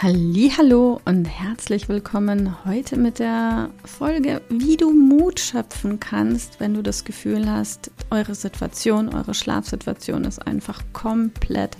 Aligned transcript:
Hallo 0.00 1.00
und 1.06 1.24
herzlich 1.24 1.88
willkommen 1.88 2.64
heute 2.64 2.96
mit 2.96 3.18
der 3.18 3.70
Folge, 3.84 4.42
wie 4.48 4.76
du 4.76 4.92
Mut 4.92 5.40
schöpfen 5.40 5.98
kannst, 5.98 6.60
wenn 6.60 6.72
du 6.74 6.84
das 6.84 7.02
Gefühl 7.02 7.50
hast, 7.50 7.90
eure 8.12 8.36
Situation, 8.36 9.12
eure 9.12 9.34
Schlafsituation 9.34 10.22
ist 10.22 10.46
einfach 10.46 10.84
komplett 10.92 11.76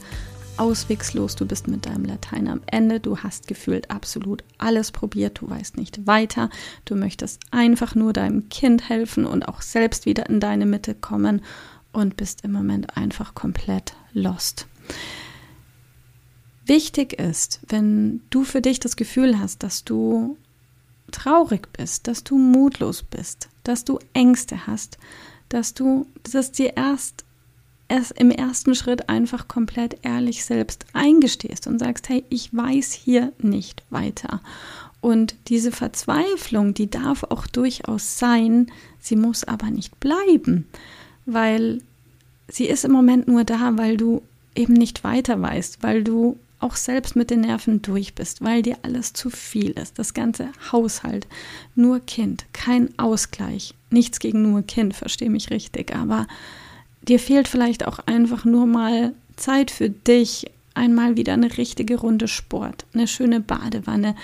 auswegslos. 0.56 1.36
Du 1.36 1.46
bist 1.46 1.68
mit 1.68 1.86
deinem 1.86 2.06
Latein 2.06 2.48
am 2.48 2.60
Ende, 2.66 2.98
du 2.98 3.18
hast 3.18 3.46
gefühlt 3.46 3.88
absolut 3.92 4.42
alles 4.58 4.90
probiert, 4.90 5.40
du 5.40 5.48
weißt 5.48 5.76
nicht 5.76 6.08
weiter, 6.08 6.50
du 6.86 6.96
möchtest 6.96 7.38
einfach 7.52 7.94
nur 7.94 8.12
deinem 8.12 8.48
Kind 8.48 8.88
helfen 8.88 9.26
und 9.26 9.46
auch 9.46 9.62
selbst 9.62 10.06
wieder 10.06 10.28
in 10.28 10.40
deine 10.40 10.66
Mitte 10.66 10.96
kommen 10.96 11.40
und 11.92 12.16
bist 12.16 12.42
im 12.42 12.50
Moment 12.50 12.96
einfach 12.96 13.34
komplett 13.34 13.94
lost. 14.12 14.66
Wichtig 16.68 17.14
ist, 17.14 17.60
wenn 17.66 18.20
du 18.28 18.44
für 18.44 18.60
dich 18.60 18.78
das 18.78 18.96
Gefühl 18.96 19.38
hast, 19.38 19.62
dass 19.62 19.84
du 19.84 20.36
traurig 21.10 21.72
bist, 21.72 22.06
dass 22.06 22.24
du 22.24 22.36
mutlos 22.36 23.02
bist, 23.02 23.48
dass 23.64 23.84
du 23.84 23.98
Ängste 24.12 24.66
hast, 24.66 24.98
dass 25.48 25.72
du 25.72 26.06
das 26.30 26.52
dir 26.52 26.76
erst, 26.76 27.24
erst 27.88 28.12
im 28.20 28.30
ersten 28.30 28.74
Schritt 28.74 29.08
einfach 29.08 29.48
komplett 29.48 30.00
ehrlich 30.02 30.44
selbst 30.44 30.84
eingestehst 30.92 31.66
und 31.66 31.78
sagst, 31.78 32.10
hey, 32.10 32.22
ich 32.28 32.54
weiß 32.54 32.92
hier 32.92 33.32
nicht 33.38 33.82
weiter. 33.88 34.42
Und 35.00 35.36
diese 35.48 35.72
Verzweiflung, 35.72 36.74
die 36.74 36.90
darf 36.90 37.24
auch 37.24 37.46
durchaus 37.46 38.18
sein, 38.18 38.70
sie 39.00 39.16
muss 39.16 39.42
aber 39.42 39.70
nicht 39.70 39.98
bleiben, 40.00 40.66
weil 41.24 41.80
sie 42.46 42.66
ist 42.66 42.84
im 42.84 42.92
Moment 42.92 43.26
nur 43.26 43.44
da, 43.44 43.78
weil 43.78 43.96
du 43.96 44.20
eben 44.54 44.74
nicht 44.74 45.02
weiter 45.02 45.40
weißt, 45.40 45.82
weil 45.82 46.04
du 46.04 46.36
auch 46.60 46.76
selbst 46.76 47.16
mit 47.16 47.30
den 47.30 47.42
Nerven 47.42 47.82
durch 47.82 48.14
bist, 48.14 48.42
weil 48.42 48.62
dir 48.62 48.78
alles 48.82 49.12
zu 49.12 49.30
viel 49.30 49.70
ist. 49.70 49.98
Das 49.98 50.14
ganze 50.14 50.48
Haushalt, 50.72 51.26
nur 51.74 52.00
Kind, 52.00 52.46
kein 52.52 52.90
Ausgleich. 52.98 53.74
Nichts 53.90 54.18
gegen 54.18 54.42
nur 54.42 54.62
Kind, 54.62 54.94
verstehe 54.94 55.30
mich 55.30 55.50
richtig, 55.50 55.94
aber 55.94 56.26
dir 57.02 57.18
fehlt 57.18 57.48
vielleicht 57.48 57.86
auch 57.86 58.00
einfach 58.00 58.44
nur 58.44 58.66
mal 58.66 59.12
Zeit 59.36 59.70
für 59.70 59.88
dich, 59.90 60.50
einmal 60.74 61.16
wieder 61.16 61.32
eine 61.34 61.56
richtige 61.56 61.98
Runde 61.98 62.28
Sport, 62.28 62.86
eine 62.92 63.06
schöne 63.06 63.40
Badewanne, 63.40 64.14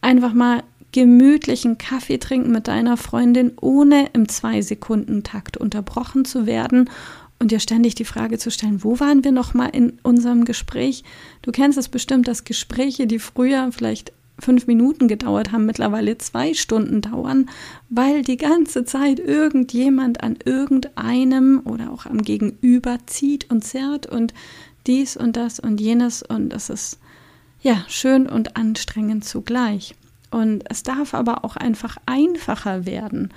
einfach 0.00 0.32
mal 0.32 0.62
gemütlichen 0.92 1.78
Kaffee 1.78 2.18
trinken 2.18 2.50
mit 2.50 2.66
deiner 2.66 2.96
Freundin, 2.96 3.52
ohne 3.60 4.08
im 4.14 4.28
Zwei-Sekunden-Takt 4.28 5.56
unterbrochen 5.56 6.24
zu 6.24 6.46
werden 6.46 6.88
und 7.38 7.50
dir 7.50 7.60
ständig 7.60 7.94
die 7.94 8.04
Frage 8.04 8.38
zu 8.38 8.50
stellen, 8.50 8.82
wo 8.82 8.98
waren 9.00 9.24
wir 9.24 9.32
noch 9.32 9.54
mal 9.54 9.68
in 9.68 9.98
unserem 10.02 10.44
Gespräch? 10.44 11.04
Du 11.42 11.52
kennst 11.52 11.78
es 11.78 11.88
bestimmt, 11.88 12.28
dass 12.28 12.44
Gespräche, 12.44 13.06
die 13.06 13.18
früher 13.18 13.70
vielleicht 13.72 14.12
fünf 14.40 14.66
Minuten 14.66 15.08
gedauert 15.08 15.52
haben, 15.52 15.66
mittlerweile 15.66 16.16
zwei 16.18 16.54
Stunden 16.54 17.00
dauern, 17.00 17.50
weil 17.88 18.22
die 18.22 18.36
ganze 18.36 18.84
Zeit 18.84 19.18
irgendjemand 19.18 20.22
an 20.22 20.36
irgendeinem 20.44 21.60
oder 21.64 21.90
auch 21.90 22.06
am 22.06 22.22
Gegenüber 22.22 22.98
zieht 23.06 23.50
und 23.50 23.64
zerrt 23.64 24.06
und 24.06 24.34
dies 24.86 25.16
und 25.16 25.36
das 25.36 25.58
und 25.60 25.80
jenes 25.80 26.22
und 26.22 26.52
es 26.52 26.70
ist 26.70 26.98
ja 27.60 27.84
schön 27.88 28.28
und 28.28 28.56
anstrengend 28.56 29.24
zugleich. 29.24 29.94
Und 30.30 30.64
es 30.70 30.82
darf 30.82 31.14
aber 31.14 31.44
auch 31.44 31.56
einfach 31.56 31.96
einfacher 32.06 32.86
werden. 32.86 33.32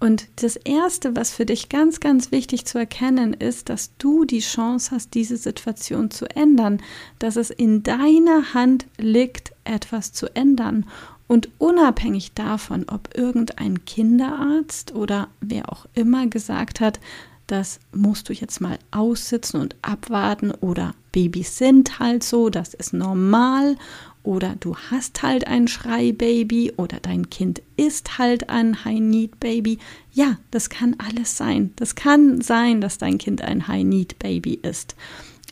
Und 0.00 0.28
das 0.36 0.56
Erste, 0.56 1.14
was 1.14 1.30
für 1.30 1.44
dich 1.44 1.68
ganz, 1.68 2.00
ganz 2.00 2.32
wichtig 2.32 2.64
zu 2.64 2.78
erkennen 2.78 3.34
ist, 3.34 3.68
dass 3.68 3.90
du 3.98 4.24
die 4.24 4.40
Chance 4.40 4.92
hast, 4.92 5.12
diese 5.12 5.36
Situation 5.36 6.10
zu 6.10 6.24
ändern, 6.34 6.80
dass 7.18 7.36
es 7.36 7.50
in 7.50 7.82
deiner 7.82 8.54
Hand 8.54 8.86
liegt, 8.96 9.52
etwas 9.64 10.14
zu 10.14 10.34
ändern. 10.34 10.86
Und 11.28 11.50
unabhängig 11.58 12.32
davon, 12.32 12.86
ob 12.88 13.14
irgendein 13.14 13.84
Kinderarzt 13.84 14.94
oder 14.94 15.28
wer 15.42 15.70
auch 15.70 15.84
immer 15.94 16.26
gesagt 16.26 16.80
hat, 16.80 16.98
das 17.46 17.78
musst 17.92 18.28
du 18.28 18.32
jetzt 18.32 18.60
mal 18.60 18.78
aussitzen 18.92 19.60
und 19.60 19.76
abwarten 19.82 20.50
oder 20.50 20.94
Babys 21.12 21.58
sind 21.58 21.98
halt 21.98 22.22
so, 22.22 22.48
das 22.48 22.74
ist 22.74 22.92
normal 22.92 23.76
oder 24.22 24.54
du 24.60 24.76
hast 24.76 25.22
halt 25.22 25.46
ein 25.46 25.66
Schreibaby 25.66 26.72
oder 26.76 26.98
dein 27.00 27.30
Kind 27.30 27.62
ist 27.76 28.18
halt 28.18 28.50
ein 28.50 28.84
High-Need-Baby. 28.84 29.78
Ja, 30.12 30.38
das 30.50 30.68
kann 30.68 30.96
alles 30.98 31.36
sein. 31.36 31.72
Das 31.76 31.94
kann 31.94 32.40
sein, 32.40 32.80
dass 32.80 32.98
dein 32.98 33.18
Kind 33.18 33.42
ein 33.42 33.66
High-Need-Baby 33.66 34.60
ist. 34.62 34.94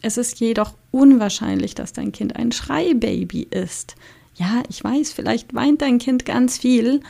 Es 0.03 0.17
ist 0.19 0.41
jedoch 0.41 0.75
unwahrscheinlich, 0.91 1.75
dass 1.75 1.93
dein 1.93 2.13
Kind 2.13 2.37
ein 2.37 2.53
Schreibaby 2.53 3.49
ist. 3.51 3.97
Ja, 4.35 4.63
ich 4.69 4.85
weiß, 4.85 5.13
vielleicht 5.13 5.55
weint 5.55 5.83
dein 5.83 5.99
Kind 5.99 6.25
ganz 6.25 6.59
viel. 6.59 7.01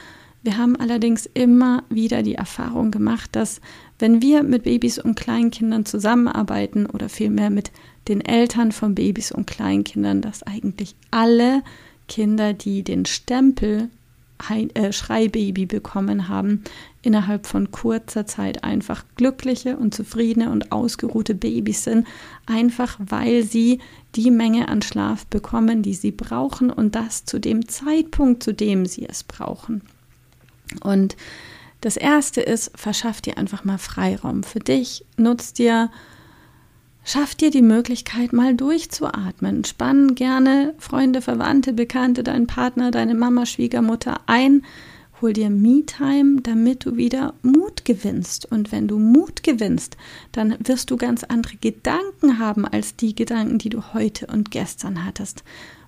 Wir 0.43 0.57
haben 0.57 0.77
allerdings 0.77 1.27
immer 1.27 1.83
wieder 1.91 2.23
die 2.23 2.37
Erfahrung 2.37 2.91
gemacht, 2.91 3.31
dass 3.33 3.61
wenn 3.99 4.23
wir 4.23 4.45
mit 4.45 4.63
Babys 4.63 4.99
und 4.99 5.17
Kleinkindern 5.17 5.85
zusammenarbeiten 5.85 6.87
oder 6.87 7.09
vielmehr 7.09 7.51
mit 7.51 7.73
den 8.09 8.21
Eltern 8.21 8.73
von 8.73 8.95
Babys 8.95 9.33
und 9.33 9.47
Kleinkindern, 9.47 10.23
dass 10.23 10.43
eigentlich 10.43 10.95
alle 11.11 11.63
Kinder, 12.09 12.55
die 12.55 12.83
den 12.83 13.05
Stempel 13.05 13.91
äh, 14.75 14.93
Schreibaby 14.93 15.67
bekommen 15.67 16.29
haben, 16.29 16.63
innerhalb 17.03 17.47
von 17.47 17.71
kurzer 17.71 18.27
Zeit 18.27 18.65
einfach 18.65 19.05
glückliche 19.17 19.77
und 19.77 19.95
zufriedene 19.95 20.51
und 20.51 20.73
ausgeruhte 20.73 21.35
Babys 21.35 21.85
sind, 21.85 22.07
einfach 22.47 22.99
weil 23.01 23.43
sie 23.43 23.81
die 24.15 24.31
Menge 24.31 24.69
an 24.69 24.81
Schlaf 24.81 25.27
bekommen, 25.27 25.83
die 25.83 25.95
sie 25.95 26.13
brauchen 26.13 26.71
und 26.71 26.95
das 26.95 27.25
zu 27.25 27.39
dem 27.39 27.69
Zeitpunkt, 27.69 28.43
zu 28.43 28.55
dem 28.55 28.87
sie 28.87 29.07
es 29.07 29.25
brauchen. 29.25 29.83
Und 30.83 31.17
das 31.81 31.97
erste 31.97 32.41
ist, 32.41 32.71
verschaff 32.75 33.21
dir 33.21 33.39
einfach 33.39 33.65
mal 33.65 33.79
Freiraum 33.79 34.43
für 34.43 34.61
dich, 34.61 35.05
nutz 35.17 35.53
dir 35.53 35.91
Schaff 37.11 37.35
dir 37.35 37.51
die 37.51 37.63
Möglichkeit, 37.63 38.35
mal 38.35 38.55
durchzuatmen. 38.55 39.65
Spann 39.65 40.15
gerne 40.15 40.75
Freunde, 40.77 41.23
Verwandte, 41.23 41.73
Bekannte, 41.73 42.23
deinen 42.23 42.47
Partner, 42.47 42.91
deine 42.91 43.15
Mama, 43.15 43.47
Schwiegermutter 43.47 44.21
ein. 44.27 44.63
Hol 45.23 45.33
dir 45.33 45.49
Me-Time, 45.49 46.43
damit 46.43 46.85
du 46.85 46.99
wieder 46.99 47.33
Mut 47.41 47.87
gewinnst. 47.87 48.53
Und 48.53 48.73
wenn 48.73 48.89
du 48.89 48.99
Mut 48.99 49.43
gewinnst, 49.43 49.97
dann 50.33 50.55
wirst 50.61 50.91
du 50.91 50.99
ganz 50.99 51.25
andere 51.25 51.57
Gedanken 51.57 52.39
haben 52.39 52.67
als 52.67 52.95
die 52.95 53.15
Gedanken, 53.15 53.57
die 53.57 53.71
du 53.71 53.95
heute 53.95 54.27
und 54.27 54.51
gestern 54.51 55.07
hattest. 55.07 55.45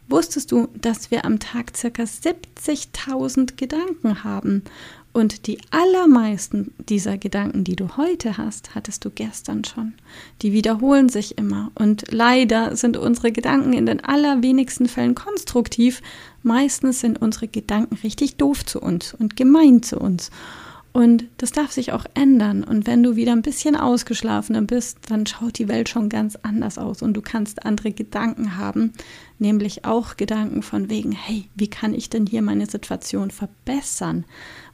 Wusstest 0.09 0.51
du, 0.51 0.69
dass 0.75 1.11
wir 1.11 1.27
am 1.27 1.39
Tag 1.39 1.77
circa 1.77 2.05
70.000 2.05 3.57
Gedanken 3.57 4.25
haben? 4.25 4.65
Und 5.13 5.49
die 5.49 5.59
allermeisten 5.71 6.73
dieser 6.89 7.19
Gedanken, 7.19 7.65
die 7.65 7.75
du 7.75 7.97
heute 7.97 8.39
hast, 8.39 8.77
hattest 8.77 9.05
du 9.05 9.11
gestern 9.11 9.65
schon. 9.65 9.95
Die 10.43 10.53
wiederholen 10.53 11.09
sich 11.09 11.37
immer. 11.37 11.73
Und 11.75 12.13
leider 12.13 12.77
sind 12.77 12.97
unsere 12.97 13.33
Gedanken 13.33 13.73
in 13.73 13.87
den 13.87 14.05
allerwenigsten 14.05 14.87
Fällen 14.87 15.17
konstruktiv. 15.17 16.01
Meistens 16.45 17.01
sind 17.01 17.21
unsere 17.21 17.49
Gedanken 17.49 17.97
richtig 18.05 18.37
doof 18.37 18.65
zu 18.65 18.81
uns 18.81 19.13
und 19.13 19.37
gemein 19.37 19.83
zu 19.83 19.99
uns. 19.99 20.31
Und 20.93 21.25
das 21.37 21.53
darf 21.53 21.71
sich 21.71 21.93
auch 21.93 22.05
ändern. 22.15 22.65
Und 22.65 22.87
wenn 22.89 23.03
du 23.05 23.15
wieder 23.15 23.31
ein 23.33 23.43
bisschen 23.43 23.77
ausgeschlafener 23.77 24.63
bist, 24.63 24.99
dann 25.09 25.25
schaut 25.25 25.59
die 25.59 25.69
Welt 25.69 25.89
schon 25.89 26.09
ganz 26.09 26.37
anders 26.43 26.79
aus 26.79 27.01
und 27.01 27.15
du 27.15 27.23
kannst 27.23 27.65
andere 27.65 27.93
Gedanken 27.93 28.57
haben, 28.57 28.93
nämlich 29.39 29.85
auch 29.85 30.17
Gedanken 30.17 30.63
von 30.63 30.91
wegen, 30.91 31.13
hey, 31.13 31.45
wie 31.55 31.69
kann 31.69 31.95
ich 31.95 32.11
denn 32.11 32.27
hier 32.27 32.43
meine 32.43 32.67
Situation 32.67 33.31
verbessern? 33.31 34.25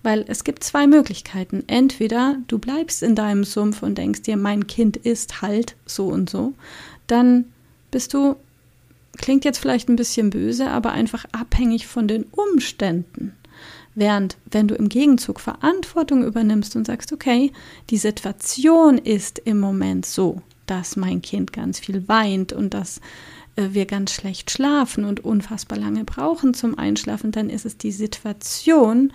Weil 0.03 0.25
es 0.27 0.45
gibt 0.45 0.65
zwei 0.65 0.87
Möglichkeiten. 0.87 1.65
Entweder 1.67 2.39
du 2.49 2.59
bleibst 2.59 3.03
in 3.03 3.15
deinem 3.15 3.45
Sumpf 3.45 3.83
und 3.83 3.99
denkst 3.99 4.23
dir, 4.23 4.39
mein 4.39 4.67
Kind 4.67 4.97
ist 4.97 5.43
halt 5.43 5.77
so 5.85 6.07
und 6.07 6.31
so, 6.31 6.55
dann 7.09 7.45
bist 7.91 8.15
du, 8.15 8.37
klingt 9.19 9.45
jetzt 9.45 9.59
vielleicht 9.59 9.91
ein 9.91 9.97
bisschen 9.97 10.31
böse, 10.31 10.71
aber 10.71 10.93
einfach 10.93 11.27
abhängig 11.33 11.87
von 11.87 12.09
den 12.09 12.25
Umständen. 12.25 13.35
Während 13.97 14.37
wenn 14.51 14.69
du 14.69 14.75
im 14.75 14.91
Gegenzug 14.91 15.41
Verantwortung 15.41 16.23
übernimmst 16.23 16.77
und 16.77 16.87
sagst, 16.87 17.15
okay, 17.15 17.51
die 17.89 17.97
Situation 17.97 18.99
ist 18.99 19.39
im 19.41 19.59
Moment 19.59 20.05
so, 20.05 20.43
dass 20.67 20.97
mein 20.97 21.23
Kind 21.23 21.53
ganz 21.55 21.81
viel 21.81 22.07
weint 22.07 22.53
und 22.53 22.75
dass 22.75 23.01
äh, 23.57 23.69
wir 23.71 23.87
ganz 23.87 24.13
schlecht 24.13 24.51
schlafen 24.51 25.07
und 25.07 25.25
unfassbar 25.25 25.79
lange 25.79 26.05
brauchen 26.05 26.53
zum 26.53 26.79
Einschlafen, 26.79 27.33
dann 27.33 27.49
ist 27.49 27.65
es 27.65 27.79
die 27.79 27.91
Situation 27.91 29.15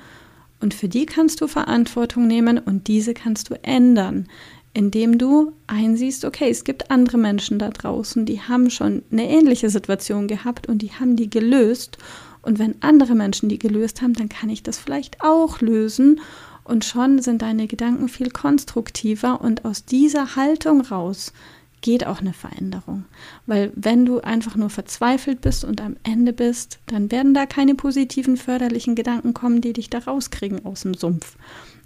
und 0.60 0.74
für 0.74 0.90
die 0.90 1.06
kannst 1.06 1.42
du 1.42 1.48
Verantwortung 1.48 2.26
nehmen 2.26 2.58
und 2.58 2.88
diese 2.88 3.14
kannst 3.14 3.52
du 3.52 3.64
ändern, 3.64 4.28
indem 4.74 5.20
du 5.20 5.52
einsiehst, 5.68 6.26
okay, 6.26 6.50
es 6.50 6.64
gibt 6.64 6.90
andere 6.90 7.20
Menschen 7.20 7.60
da 7.60 7.70
draußen, 7.70 8.26
die 8.26 8.42
haben 8.42 8.72
schon 8.72 9.04
eine 9.12 9.30
ähnliche 9.30 9.70
Situation 9.70 10.28
gehabt 10.28 10.68
und 10.68 10.82
die 10.82 10.92
haben 10.92 11.16
die 11.16 11.30
gelöst. 11.30 12.00
Und 12.42 12.60
wenn 12.60 12.82
andere 12.82 13.16
Menschen 13.16 13.50
die 13.50 13.60
gelöst 13.60 14.02
haben, 14.02 14.14
dann 14.14 14.30
kann 14.30 14.50
ich 14.50 14.64
das 14.64 14.78
vielleicht 14.78 15.22
auch 15.22 15.62
lösen. 15.62 16.20
Und 16.64 16.86
schon 16.86 17.22
sind 17.22 17.42
deine 17.42 17.68
Gedanken 17.68 18.08
viel 18.08 18.30
konstruktiver 18.30 19.42
und 19.42 19.66
aus 19.66 19.86
dieser 19.86 20.36
Haltung 20.36 20.82
raus 20.82 21.34
geht 21.82 22.06
auch 22.06 22.22
eine 22.22 22.34
Veränderung. 22.34 23.06
Weil 23.48 23.72
wenn 23.76 24.06
du 24.06 24.22
einfach 24.22 24.56
nur 24.56 24.70
verzweifelt 24.70 25.42
bist 25.42 25.66
und 25.66 25.82
am 25.82 25.98
Ende 26.04 26.32
bist, 26.32 26.80
dann 26.86 27.12
werden 27.12 27.34
da 27.34 27.46
keine 27.46 27.76
positiven, 27.76 28.38
förderlichen 28.38 28.96
Gedanken 28.96 29.34
kommen, 29.34 29.62
die 29.62 29.74
dich 29.74 29.90
da 29.90 30.00
rauskriegen 30.00 30.64
aus 30.66 30.82
dem 30.82 30.94
Sumpf. 30.94 31.36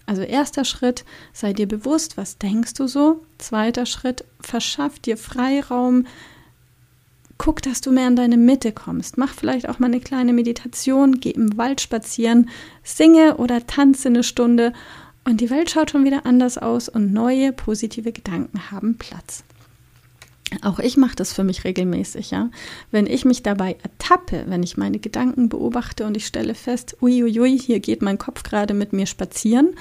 Also 0.06 0.22
erster 0.22 0.66
Schritt, 0.66 1.04
sei 1.34 1.54
dir 1.54 1.68
bewusst, 1.68 2.18
was 2.18 2.38
denkst 2.38 2.74
du 2.76 2.88
so. 2.88 3.24
Zweiter 3.38 3.86
Schritt, 3.86 4.24
verschaff 4.40 5.00
dir 5.00 5.18
Freiraum. 5.18 6.06
Guck, 7.38 7.62
dass 7.62 7.82
du 7.82 7.92
mehr 7.92 8.08
in 8.08 8.16
deine 8.16 8.38
Mitte 8.38 8.72
kommst. 8.72 9.18
Mach 9.18 9.34
vielleicht 9.34 9.68
auch 9.68 9.80
mal 9.80 9.88
eine 9.88 10.00
kleine 10.00 10.34
Meditation, 10.34 11.20
geh 11.20 11.32
im 11.32 11.58
Wald 11.58 11.82
spazieren, 11.82 12.50
singe 12.84 13.38
oder 13.38 13.68
tanze 13.68 14.08
eine 14.08 14.24
Stunde 14.24 14.74
und 15.26 15.42
die 15.42 15.50
Welt 15.50 15.72
schaut 15.72 15.92
schon 15.92 16.06
wieder 16.06 16.26
anders 16.26 16.58
aus 16.58 16.88
und 16.88 17.12
neue 17.12 17.52
positive 17.52 18.12
Gedanken 18.12 18.72
haben 18.72 18.98
Platz. 18.98 19.44
Auch 20.62 20.80
ich 20.80 20.96
mache 20.96 21.16
das 21.16 21.34
für 21.34 21.44
mich 21.44 21.64
regelmäßig, 21.64 22.32
ja. 22.32 22.52
Wenn 22.92 23.08
ich 23.08 23.26
mich 23.26 23.42
dabei 23.42 23.76
ertappe, 23.82 24.46
wenn 24.48 24.62
ich 24.62 24.78
meine 24.78 25.00
Gedanken 25.00 25.50
beobachte 25.50 26.06
und 26.06 26.16
ich 26.16 26.28
stelle 26.28 26.54
fest, 26.54 26.98
uiuiui, 27.02 27.58
hier 27.58 27.80
geht 27.80 28.04
mein 28.04 28.20
Kopf 28.20 28.44
gerade 28.44 28.76
mit 28.76 28.94
mir 28.94 29.08
spazieren 29.08 29.76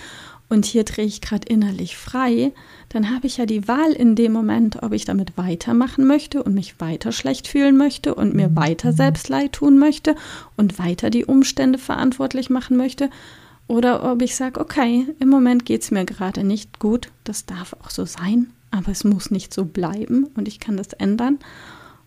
und 0.49 0.67
hier 0.67 0.85
drehe 0.85 1.07
ich 1.07 1.21
gerade 1.21 1.49
innerlich 1.49 1.97
frei, 1.97 2.53
dann 2.91 3.15
habe 3.15 3.27
ich 3.27 3.39
ja 3.39 3.47
die 3.47 3.67
Wahl 3.67 3.93
in 3.93 4.15
dem 4.15 4.33
Moment, 4.33 4.83
ob 4.83 4.93
ich 4.93 5.05
damit 5.05 5.37
weitermachen 5.37 6.07
möchte 6.07 6.43
und 6.43 6.55
mich 6.55 6.81
weiter 6.81 7.13
schlecht 7.13 7.49
fühlen 7.49 7.77
möchte 7.77 8.15
und 8.15 8.35
mir 8.35 8.55
weiter 8.55 8.93
Selbstleid 8.93 9.53
tun 9.53 9.79
möchte 9.79 10.15
und 10.57 10.79
weiter 10.79 11.11
die 11.11 11.25
Umstände 11.25 11.79
verantwortlich 11.79 12.51
machen 12.51 12.77
möchte. 12.77 13.11
Oder 13.67 14.13
ob 14.13 14.21
ich 14.21 14.37
sage, 14.37 14.61
okay, 14.61 15.07
im 15.19 15.29
Moment 15.29 15.65
geht 15.65 15.83
es 15.83 15.91
mir 15.91 16.05
gerade 16.05 16.45
nicht 16.45 16.79
gut, 16.79 17.11
das 17.25 17.47
darf 17.47 17.75
auch 17.83 17.91
so 17.91 18.05
sein, 18.05 18.51
aber 18.71 18.93
es 18.93 19.05
muss 19.05 19.31
nicht 19.31 19.55
so 19.55 19.65
bleiben 19.65 20.27
und 20.37 20.47
ich 20.47 20.61
kann 20.61 20.77
das 20.77 20.93
ändern. 20.93 21.39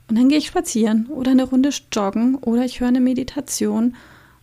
Und 0.07 0.17
dann 0.17 0.29
gehe 0.29 0.37
ich 0.37 0.47
spazieren 0.47 1.07
oder 1.07 1.31
eine 1.31 1.43
Runde 1.43 1.71
joggen 1.91 2.35
oder 2.35 2.63
ich 2.63 2.79
höre 2.79 2.89
eine 2.89 3.01
Meditation 3.01 3.95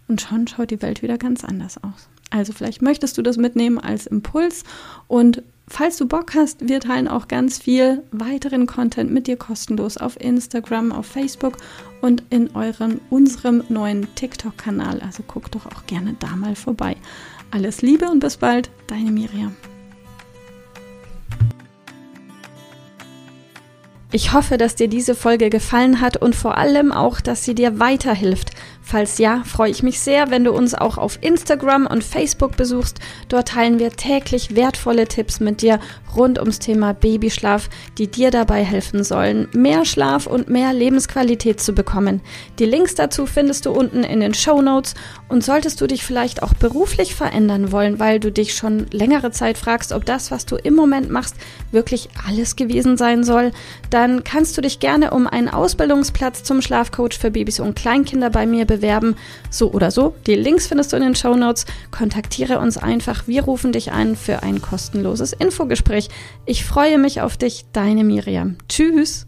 und 0.09 0.21
schon 0.21 0.47
schaut 0.47 0.71
die 0.71 0.83
Welt 0.83 1.03
wieder 1.03 1.17
ganz 1.17 1.45
anders 1.45 1.83
aus. 1.83 2.09
Also 2.35 2.53
vielleicht 2.53 2.83
möchtest 2.83 3.17
du 3.17 3.23
das 3.23 3.37
mitnehmen 3.37 3.79
als 3.79 4.09
Impuls 4.09 4.65
und 5.07 5.45
falls 5.69 5.99
du 5.99 6.09
Bock 6.09 6.35
hast, 6.35 6.69
wir 6.69 6.81
teilen 6.81 7.07
auch 7.07 7.29
ganz 7.29 7.59
viel 7.59 8.03
weiteren 8.11 8.67
Content 8.67 9.13
mit 9.13 9.29
dir 9.29 9.37
kostenlos 9.37 9.97
auf 9.97 10.21
Instagram, 10.21 10.91
auf 10.91 11.07
Facebook 11.07 11.59
und 12.01 12.25
in 12.31 12.51
eurem, 12.57 13.01
unserem 13.09 13.63
neuen 13.69 14.13
TikTok-Kanal. 14.17 15.01
Also 15.01 15.23
guck 15.25 15.53
doch 15.53 15.67
auch 15.67 15.87
gerne 15.87 16.17
da 16.19 16.35
mal 16.35 16.57
vorbei. 16.57 16.97
Alles 17.53 17.83
Liebe 17.83 18.11
und 18.11 18.19
bis 18.19 18.37
bald, 18.37 18.69
deine 18.89 19.13
Miriam. 19.13 19.55
Ich 24.15 24.33
hoffe, 24.33 24.59
dass 24.59 24.77
dir 24.77 24.87
diese 24.87 25.17
Folge 25.17 25.51
gefallen 25.51 26.01
hat 26.01 26.17
und 26.17 26.37
vor 26.37 26.57
allem 26.57 26.93
auch, 26.93 27.21
dass 27.21 27.43
sie 27.45 27.57
dir 27.57 27.81
weiterhilft. 27.81 28.53
Falls 28.81 29.19
ja, 29.19 29.43
freue 29.45 29.71
ich 29.71 29.83
mich 29.83 29.99
sehr, 29.99 30.31
wenn 30.31 30.45
du 30.45 30.53
uns 30.53 30.75
auch 30.75 30.99
auf 30.99 31.19
Instagram 31.21 31.87
und 31.87 32.05
Facebook 32.05 32.57
besuchst. 32.57 33.01
Dort 33.29 33.49
teilen 33.49 33.79
wir 33.81 33.91
täglich 33.91 34.55
wertvolle 34.55 35.09
Tipps 35.09 35.41
mit 35.41 35.63
dir 35.63 35.81
rund 36.15 36.39
ums 36.39 36.59
Thema 36.61 36.93
Babyschlaf, 36.93 37.69
die 37.99 38.07
dir 38.07 38.31
dabei 38.31 38.63
helfen 38.63 39.03
sollen, 39.03 39.49
mehr 39.53 39.85
Schlaf 39.85 40.27
und 40.29 40.49
mehr 40.49 40.73
Lebensqualität 40.73 41.61
zu 41.61 41.73
bekommen. 41.73 42.21
Die 42.61 42.67
Links 42.67 42.95
dazu 42.95 43.27
findest 43.27 43.67
du 43.67 43.73
unten 43.73 44.05
in 44.05 44.21
den 44.21 44.35
Show 44.35 44.63
Notes. 44.63 44.95
Und 45.29 45.43
solltest 45.43 45.81
du 45.81 45.89
dich 45.89 46.05
vielleicht 46.05 46.43
auch 46.43 46.55
beruflich 46.55 47.15
verändern 47.15 47.73
wollen, 47.73 47.99
weil 47.99 48.21
du 48.21 48.31
dich 48.31 48.55
schon 48.55 48.87
längere 48.93 49.33
Zeit 49.33 49.59
fragst, 49.59 49.91
ob 49.93 50.05
das, 50.05 50.31
was 50.31 50.47
du 50.47 50.57
im 50.57 50.75
Moment 50.75 51.11
machst, 51.11 51.35
wirklich 51.73 52.11
alles 52.29 52.55
gewesen 52.55 52.97
sein 52.97 53.25
soll, 53.25 53.51
dann 53.91 54.04
kannst 54.25 54.57
du 54.57 54.61
dich 54.61 54.81
gerne 54.81 55.11
um 55.11 55.27
einen 55.27 55.49
Ausbildungsplatz 55.49 56.43
zum 56.43 56.63
Schlafcoach 56.63 57.19
für 57.19 57.31
Babys 57.31 57.61
und 57.61 57.77
Kleinkinder 57.77 58.31
bei 58.31 58.47
mir 58.47 58.65
bewerben. 58.65 59.17
So 59.51 59.73
oder 59.73 59.91
so, 59.91 60.15
die 60.27 60.35
Links 60.35 60.67
findest 60.67 60.93
du 60.93 60.97
in 60.97 61.03
den 61.03 61.15
Show 61.15 61.35
Notes. 61.37 61.67
Kontaktiere 61.91 62.59
uns 62.59 62.77
einfach. 62.77 63.27
Wir 63.27 63.45
rufen 63.45 63.73
dich 63.73 63.93
ein 63.93 64.17
für 64.17 64.43
ein 64.43 64.63
kostenloses 64.63 65.33
Infogespräch. 65.33 66.09
Ich 66.47 66.65
freue 66.65 66.99
mich 66.99 67.21
auf 67.21 67.37
dich, 67.37 67.65
deine 67.73 68.05
Miriam. 68.05 68.57
Tschüss. 68.69 69.27